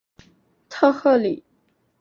[0.67, 1.43] 特赫里。